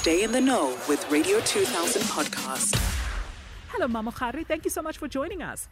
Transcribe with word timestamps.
Stay 0.00 0.22
in 0.24 0.32
the 0.32 0.40
know 0.40 0.78
with 0.88 1.06
Radio 1.10 1.40
2000 1.40 2.00
podcast. 2.04 2.74
Hello, 3.68 3.86
Mamokgare. 3.86 4.46
Thank 4.46 4.64
you 4.64 4.70
so 4.70 4.80
much 4.80 4.96
for 4.96 5.08
joining 5.08 5.42
us. 5.42 5.68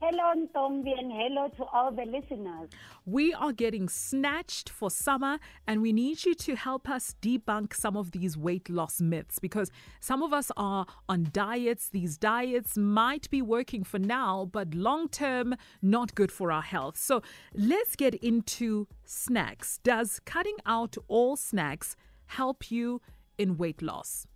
Hello, 0.00 0.32
Ntombi, 0.34 0.98
and 0.98 1.12
hello 1.12 1.48
to 1.58 1.64
all 1.64 1.92
the 1.92 2.06
listeners. 2.06 2.70
We 3.04 3.34
are 3.34 3.52
getting 3.52 3.90
snatched 3.90 4.70
for 4.70 4.90
summer, 4.90 5.40
and 5.66 5.82
we 5.82 5.92
need 5.92 6.24
you 6.24 6.34
to 6.36 6.56
help 6.56 6.88
us 6.88 7.16
debunk 7.20 7.74
some 7.74 7.98
of 7.98 8.12
these 8.12 8.34
weight 8.34 8.70
loss 8.70 9.02
myths 9.02 9.38
because 9.38 9.70
some 10.00 10.22
of 10.22 10.32
us 10.32 10.50
are 10.56 10.86
on 11.06 11.28
diets. 11.30 11.90
These 11.90 12.16
diets 12.16 12.78
might 12.78 13.28
be 13.28 13.42
working 13.42 13.84
for 13.84 13.98
now, 13.98 14.48
but 14.50 14.72
long 14.74 15.10
term, 15.10 15.54
not 15.82 16.14
good 16.14 16.32
for 16.32 16.50
our 16.50 16.62
health. 16.62 16.96
So 16.96 17.20
let's 17.54 17.94
get 17.94 18.14
into 18.14 18.88
snacks. 19.04 19.80
Does 19.84 20.18
cutting 20.24 20.56
out 20.64 20.96
all 21.08 21.36
snacks 21.36 21.94
help 22.26 22.70
you 22.70 23.02
in 23.38 23.56
weight 23.56 23.82
loss? 23.82 24.26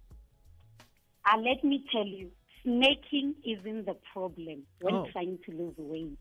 Uh, 1.30 1.38
let 1.38 1.62
me 1.64 1.84
tell 1.92 2.06
you, 2.06 2.30
snacking 2.64 3.34
isn't 3.44 3.86
the 3.86 3.96
problem 4.12 4.62
when 4.80 4.94
Oh. 4.94 5.06
trying 5.12 5.38
to 5.46 5.52
lose 5.52 5.74
weight. 5.76 6.18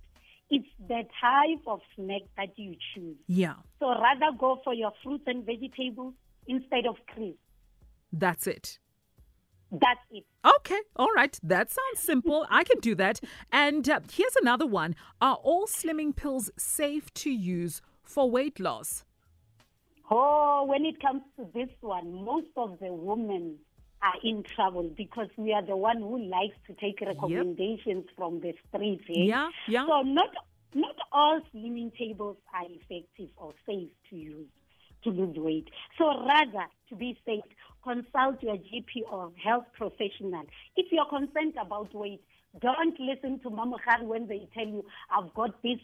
It's 0.50 0.68
the 0.88 1.04
type 1.20 1.62
of 1.68 1.82
snack 1.96 2.22
that 2.38 2.58
you 2.58 2.76
choose. 2.94 3.18
Yeah, 3.28 3.56
So 3.80 3.88
rather 3.90 4.32
go 4.38 4.62
for 4.64 4.74
your 4.74 4.92
fruits 5.04 5.26
and 5.28 5.46
vegetables 5.46 6.14
instead 6.48 6.86
of 6.86 6.96
crisps. 7.08 7.40
that's 8.14 8.48
it. 8.48 8.80
That's 9.70 10.00
it. 10.12 10.24
Okay, 10.46 10.80
all 10.96 11.12
right. 11.14 11.38
That 11.44 11.70
sounds 11.70 12.00
simple. 12.00 12.48
I 12.50 12.64
can 12.64 12.80
do 12.80 12.96
that. 12.96 13.20
And 13.52 13.88
uh, 13.90 14.00
here's 14.10 14.36
another 14.38 14.66
one 14.66 14.96
Are 15.22 15.36
all 15.36 15.68
slimming 15.68 16.16
pills 16.16 16.50
safe 16.58 17.14
to 17.16 17.30
use 17.30 17.82
for 18.02 18.32
weight 18.32 18.62
loss? 18.62 19.04
Oh, 20.10 20.66
when 20.68 20.86
it 20.86 21.02
comes 21.02 21.22
to 21.38 21.48
this 21.54 21.70
one, 21.82 22.24
most 22.24 22.48
of 22.56 22.80
the 22.80 22.92
women 22.94 23.58
are 24.02 24.14
in 24.24 24.44
trouble 24.44 24.90
because 24.96 25.28
we 25.38 25.54
are 25.54 25.66
the 25.66 25.76
one 25.76 25.98
who 25.98 26.22
likes 26.24 26.56
to 26.68 26.74
take 26.76 27.02
recommendations 27.02 28.06
from 28.16 28.40
the 28.40 28.54
streets. 28.70 29.04
eh? 29.10 29.14
Yeah, 29.24 29.50
yeah. 29.68 29.86
So 29.88 30.02
not 30.02 30.30
not 30.74 30.96
all 31.12 31.42
slimming 31.54 31.96
tables 31.98 32.38
are 32.54 32.66
effective 32.70 33.30
or 33.38 33.54
safe 33.66 33.90
to 34.10 34.16
use 34.16 34.48
to 35.04 35.10
lose 35.10 35.36
weight. 35.38 35.68
So 35.98 36.06
rather, 36.26 36.66
to 36.90 36.96
be 36.96 37.18
safe, 37.26 37.44
consult 37.84 38.42
your 38.42 38.58
GP 38.58 39.04
or 39.12 39.32
health 39.44 39.66
professional. 39.78 40.44
If 40.76 40.88
you're 40.92 41.06
concerned 41.06 41.54
about 41.62 41.94
weight, 41.94 42.22
don't 42.62 43.00
listen 43.00 43.40
to 43.42 43.50
Mama 43.50 43.78
Khan 43.86 44.08
when 44.08 44.28
they 44.28 44.48
tell 44.54 44.66
you, 44.66 44.84
I've 45.16 45.34
got 45.36 45.62
this, 45.62 45.80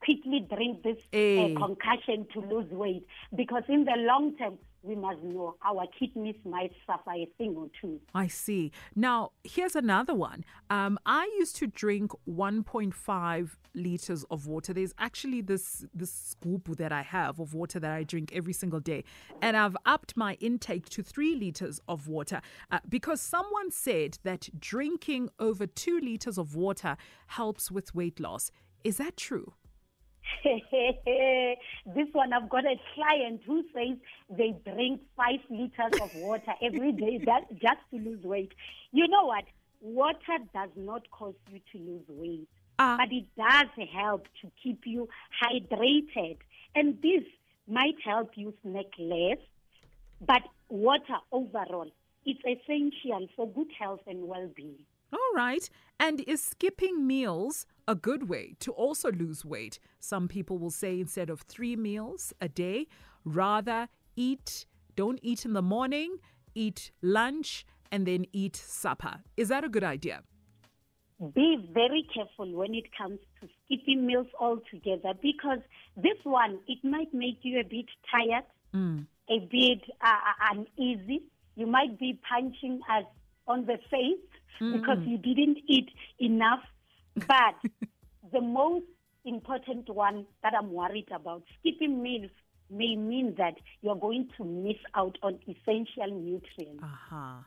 quickly 0.00 0.46
drink 0.54 0.82
this 0.82 0.98
Eh. 1.12 1.54
uh, 1.54 1.58
concussion 1.66 2.26
to 2.32 2.40
lose 2.40 2.70
weight. 2.70 3.06
Because 3.34 3.64
in 3.68 3.84
the 3.84 3.94
long 3.96 4.36
term, 4.36 4.58
we 4.82 4.94
must 4.94 5.20
know 5.24 5.56
our 5.64 5.86
kidneys 5.98 6.36
might 6.44 6.70
suffer 6.86 7.10
a 7.10 7.26
thing 7.36 7.56
or 7.56 7.66
two. 7.80 8.00
I 8.14 8.28
see. 8.28 8.70
Now, 8.94 9.32
here's 9.42 9.74
another 9.74 10.14
one. 10.14 10.44
Um, 10.70 10.98
I 11.04 11.24
used 11.38 11.56
to 11.56 11.66
drink 11.66 12.12
1.5 12.28 13.56
liters 13.74 14.24
of 14.30 14.46
water. 14.46 14.72
There's 14.72 14.94
actually 14.98 15.40
this 15.40 15.84
this 15.94 16.12
scoop 16.12 16.76
that 16.76 16.92
I 16.92 17.02
have 17.02 17.38
of 17.40 17.54
water 17.54 17.80
that 17.80 17.90
I 17.90 18.04
drink 18.04 18.30
every 18.32 18.52
single 18.52 18.80
day, 18.80 19.04
and 19.42 19.56
I've 19.56 19.76
upped 19.84 20.16
my 20.16 20.34
intake 20.40 20.88
to 20.90 21.02
three 21.02 21.34
liters 21.34 21.80
of 21.88 22.08
water 22.08 22.40
uh, 22.70 22.78
because 22.88 23.20
someone 23.20 23.70
said 23.70 24.18
that 24.22 24.48
drinking 24.58 25.30
over 25.38 25.66
two 25.66 25.98
liters 26.00 26.38
of 26.38 26.54
water 26.54 26.96
helps 27.26 27.70
with 27.70 27.94
weight 27.94 28.20
loss. 28.20 28.50
Is 28.84 28.96
that 28.98 29.16
true? 29.16 29.52
this 30.44 32.08
one, 32.12 32.32
I've 32.32 32.48
got 32.48 32.64
a 32.64 32.76
client 32.94 33.40
who 33.46 33.64
says 33.74 33.96
they 34.30 34.54
drink 34.70 35.00
five 35.16 35.40
liters 35.50 36.00
of 36.00 36.14
water 36.16 36.52
every 36.62 36.92
day 36.92 37.18
that, 37.26 37.50
just 37.52 37.80
to 37.92 37.96
lose 37.98 38.22
weight. 38.24 38.52
You 38.92 39.08
know 39.08 39.26
what? 39.26 39.44
Water 39.80 40.38
does 40.54 40.70
not 40.76 41.02
cause 41.10 41.34
you 41.50 41.60
to 41.72 41.78
lose 41.78 42.04
weight, 42.08 42.48
Ah. 42.78 42.96
but 42.98 43.12
it 43.12 43.26
does 43.36 43.88
help 43.92 44.24
to 44.42 44.50
keep 44.62 44.82
you 44.86 45.08
hydrated. 45.42 46.38
And 46.74 47.00
this 47.02 47.24
might 47.66 47.96
help 48.04 48.32
you 48.36 48.54
snack 48.62 48.86
less, 48.98 49.38
but 50.20 50.42
water 50.68 51.18
overall, 51.32 51.90
it's 52.24 52.40
essential 52.40 53.28
for 53.36 53.48
good 53.48 53.70
health 53.78 54.00
and 54.06 54.26
well 54.26 54.48
being. 54.54 54.78
All 55.12 55.34
right. 55.34 55.68
And 55.98 56.20
is 56.26 56.42
skipping 56.42 57.06
meals 57.06 57.66
a 57.88 57.94
good 57.94 58.28
way 58.28 58.54
to 58.60 58.70
also 58.72 59.10
lose 59.10 59.44
weight? 59.44 59.80
Some 59.98 60.28
people 60.28 60.58
will 60.58 60.70
say 60.70 61.00
instead 61.00 61.30
of 61.30 61.40
three 61.40 61.74
meals 61.74 62.32
a 62.40 62.48
day, 62.48 62.86
rather 63.24 63.88
eat, 64.14 64.66
don't 64.94 65.18
eat 65.22 65.44
in 65.44 65.54
the 65.54 65.62
morning, 65.62 66.18
eat 66.54 66.92
lunch, 67.02 67.64
and 67.90 68.06
then 68.06 68.26
eat 68.32 68.54
supper. 68.54 69.22
Is 69.36 69.48
that 69.48 69.64
a 69.64 69.68
good 69.68 69.82
idea? 69.82 70.22
be 71.34 71.68
very 71.74 72.06
careful 72.14 72.52
when 72.54 72.74
it 72.74 72.84
comes 72.96 73.18
to 73.40 73.48
skipping 73.64 74.06
meals 74.06 74.28
altogether 74.38 75.14
because 75.20 75.58
this 75.96 76.16
one 76.22 76.60
it 76.68 76.78
might 76.84 77.12
make 77.12 77.38
you 77.42 77.58
a 77.58 77.64
bit 77.64 77.86
tired 78.08 78.44
mm. 78.72 79.04
a 79.28 79.40
bit 79.50 79.82
uh, 80.00 80.06
uh, 80.06 80.62
uneasy 80.76 81.24
you 81.56 81.66
might 81.66 81.98
be 81.98 82.16
punching 82.28 82.80
us 82.88 83.04
on 83.48 83.66
the 83.66 83.78
face 83.90 84.30
mm. 84.60 84.72
because 84.74 84.98
you 85.06 85.18
didn't 85.18 85.58
eat 85.66 85.88
enough 86.20 86.60
but 87.26 87.70
the 88.32 88.40
most 88.40 88.86
important 89.24 89.88
one 89.88 90.26
that 90.42 90.52
i'm 90.58 90.72
worried 90.72 91.08
about 91.12 91.42
skipping 91.58 92.02
meals 92.02 92.30
may 92.70 92.96
mean 92.96 93.34
that 93.38 93.54
you're 93.82 93.96
going 93.96 94.28
to 94.36 94.44
miss 94.44 94.76
out 94.94 95.16
on 95.22 95.38
essential 95.46 96.10
nutrients 96.20 96.82
Aha. 96.82 97.46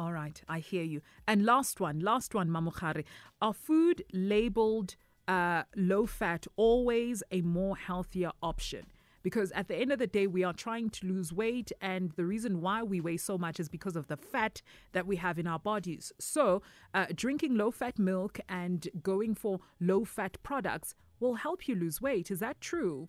All 0.00 0.14
right, 0.14 0.40
I 0.48 0.60
hear 0.60 0.82
you. 0.82 1.02
And 1.28 1.44
last 1.44 1.78
one, 1.78 2.00
last 2.00 2.34
one, 2.34 2.48
Mamokgare. 2.48 3.04
Are 3.42 3.52
food 3.52 4.02
labeled 4.14 4.96
uh, 5.28 5.64
low 5.76 6.06
fat 6.06 6.46
always 6.56 7.22
a 7.30 7.42
more 7.42 7.76
healthier 7.76 8.30
option? 8.42 8.86
Because 9.22 9.52
at 9.52 9.68
the 9.68 9.76
end 9.76 9.92
of 9.92 9.98
the 9.98 10.06
day, 10.06 10.26
we 10.26 10.44
are 10.44 10.52
trying 10.52 10.90
to 10.90 11.06
lose 11.06 11.32
weight, 11.32 11.72
and 11.80 12.12
the 12.12 12.24
reason 12.24 12.60
why 12.60 12.82
we 12.82 13.00
weigh 13.00 13.18
so 13.18 13.36
much 13.36 13.60
is 13.60 13.68
because 13.68 13.96
of 13.96 14.08
the 14.08 14.16
fat 14.16 14.62
that 14.92 15.06
we 15.06 15.16
have 15.16 15.38
in 15.38 15.46
our 15.46 15.58
bodies. 15.58 16.12
So, 16.18 16.62
uh, 16.94 17.06
drinking 17.14 17.56
low 17.56 17.70
fat 17.70 17.98
milk 17.98 18.40
and 18.48 18.88
going 19.02 19.34
for 19.34 19.60
low 19.80 20.04
fat 20.04 20.38
products 20.42 20.94
will 21.18 21.34
help 21.34 21.68
you 21.68 21.74
lose 21.74 22.00
weight. 22.00 22.30
Is 22.30 22.40
that 22.40 22.60
true? 22.60 23.08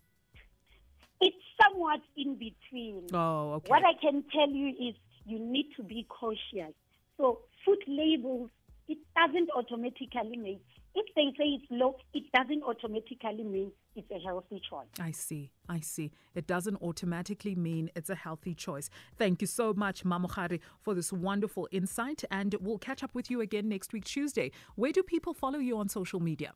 it's 1.22 1.38
somewhat 1.62 2.02
in 2.18 2.36
between 2.36 3.08
Oh, 3.14 3.54
okay. 3.54 3.70
What 3.70 3.84
I 3.86 3.94
can 4.02 4.24
tell 4.34 4.50
you 4.50 4.70
is 4.70 4.96
you 5.26 5.40
need 5.40 5.68
to 5.78 5.84
be 5.84 6.06
cautious. 6.10 6.74
So 7.18 7.40
food 7.64 7.78
labels, 7.88 8.50
it 8.88 8.98
doesn't 9.16 9.50
automatically 9.56 10.38
mean, 10.38 10.60
if 10.94 11.06
they 11.16 11.31
say 11.38 11.50
it's 11.50 11.66
low, 11.69 11.96
it 12.13 12.24
doesn't 12.34 12.63
automatically 12.63 13.44
mean 13.44 13.72
it's 13.96 14.12
a 14.12 14.19
healthy 14.19 14.62
choice. 14.69 14.88
I 15.00 15.12
see. 15.12 15.52
I 15.69 15.79
see. 15.79 16.12
It 16.35 16.47
doesn't 16.47 16.81
automatically 16.81 17.56
mean 17.56 17.90
it's 17.96 18.09
a 18.09 18.16
healthy 18.16 18.53
choice. 18.53 18.90
Thank 19.18 19.41
you 19.41 19.47
so 19.47 19.74
much, 19.74 20.03
Mamokgare, 20.03 20.59
for 20.81 20.94
this 20.94 21.13
wonderful 21.13 21.68
insight. 21.72 22.24
And 22.30 22.56
we'll 22.62 22.78
catch 22.78 23.03
up 23.03 23.13
with 23.13 23.31
you 23.31 23.41
again 23.41 23.69
next 23.69 23.94
week, 23.94 24.06
Tuesday. 24.06 24.51
Where 24.75 24.91
do 24.91 25.03
people 25.03 25.34
follow 25.34 25.59
you 25.59 25.78
on 25.78 25.90
social 25.90 26.19
media? 26.19 26.53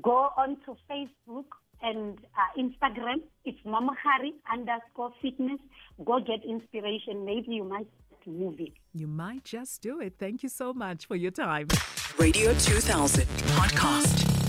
Go 0.00 0.30
on 0.36 0.56
to 0.64 0.76
Facebook 0.90 1.46
and 1.82 2.18
uh, 2.36 2.60
Instagram. 2.60 3.16
It's 3.44 3.58
Mama 3.64 3.92
Hari 4.02 4.32
underscore 4.52 5.12
fitness. 5.20 5.58
Go 6.04 6.20
get 6.20 6.44
inspiration. 6.48 7.24
Maybe 7.24 7.52
you 7.52 7.64
might 7.64 7.88
moving. 8.26 8.72
You 8.92 9.06
might 9.06 9.44
just 9.44 9.82
do 9.82 10.00
it. 10.00 10.14
Thank 10.18 10.42
you 10.42 10.48
so 10.48 10.72
much 10.72 11.06
for 11.06 11.16
your 11.16 11.30
time. 11.30 11.68
Radio 12.18 12.54
2000 12.54 13.26
podcast. 13.56 14.41